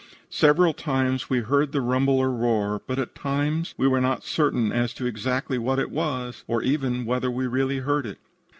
Several 0.31 0.73
times 0.73 1.29
we 1.29 1.41
heard 1.41 1.73
the 1.73 1.79
rumble 1.79 2.17
or 2.17 2.31
roar, 2.31 2.81
but 2.87 2.97
at 2.97 3.13
the 3.13 3.19
time 3.21 3.65
we 3.77 3.87
were 3.87 4.01
not 4.01 4.23
certain 4.23 4.71
as 4.71 4.95
to 4.95 5.05
exactly 5.05 5.59
what 5.59 5.77
it 5.77 5.91
was, 5.91 6.43
or 6.47 6.63
even 6.63 7.05
whether 7.05 7.29
we 7.29 7.45
really 7.45 7.77
heard 7.77 8.07
it. 8.07 8.17